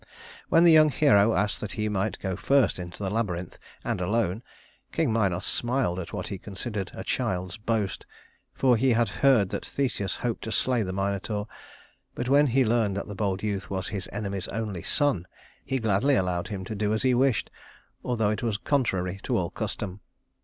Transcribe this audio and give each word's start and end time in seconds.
When 0.49 0.63
the 0.63 0.71
young 0.71 0.89
hero 0.89 1.35
asked 1.35 1.61
that 1.61 1.73
he 1.73 1.87
might 1.87 2.17
go 2.17 2.35
first 2.35 2.79
into 2.79 3.03
the 3.03 3.11
labyrinth, 3.11 3.59
and 3.83 4.01
alone, 4.01 4.41
King 4.91 5.13
Minos 5.13 5.45
smiled 5.45 5.99
at 5.99 6.11
what 6.11 6.29
he 6.29 6.39
considered 6.39 6.89
a 6.95 7.03
child's 7.03 7.57
boast 7.57 8.07
for 8.51 8.75
he 8.77 8.93
had 8.93 9.09
heard 9.21 9.49
that 9.49 9.63
Theseus 9.63 10.15
hoped 10.25 10.43
to 10.45 10.51
slay 10.51 10.81
the 10.81 10.91
Minotaur; 10.91 11.47
but 12.15 12.27
when 12.27 12.47
he 12.47 12.65
learned 12.65 12.97
that 12.97 13.05
the 13.05 13.13
bold 13.13 13.43
youth 13.43 13.69
was 13.69 13.89
his 13.89 14.09
enemy's 14.11 14.47
only 14.47 14.81
son, 14.81 15.27
he 15.63 15.77
gladly 15.77 16.15
allowed 16.15 16.47
him 16.47 16.65
to 16.65 16.73
do 16.73 16.95
as 16.95 17.03
he 17.03 17.13
wished, 17.13 17.51
although 18.03 18.31
it 18.31 18.41
was 18.41 18.57
contrary 18.57 19.19
to 19.21 19.37
all 19.37 19.51
custom. 19.51 20.01